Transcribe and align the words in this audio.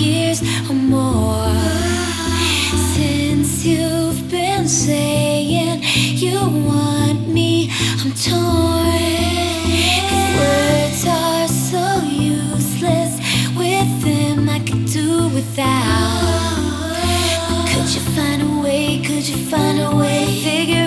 years 0.00 0.40
or 0.70 0.74
more 0.74 1.52
since 2.94 3.64
you've 3.66 4.30
been 4.30 4.66
saying 4.66 5.82
you 6.24 6.38
want 6.66 7.28
me. 7.28 7.70
I'm 8.00 8.12
torn. 8.28 9.02
Cause 10.08 10.28
words 10.40 11.02
are 11.06 11.48
so 11.48 11.84
useless 12.08 13.12
with 13.60 13.92
them. 14.02 14.48
I 14.48 14.60
could 14.60 14.86
do 14.86 15.28
without. 15.36 16.30
Could 17.70 17.88
you 17.94 18.02
find 18.16 18.40
a 18.42 18.62
way? 18.62 19.02
Could 19.06 19.28
you 19.28 19.36
find 19.50 19.78
a 19.80 19.94
way? 19.94 20.24
Figure 20.42 20.79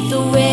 the 0.00 0.20
rest. 0.20 0.45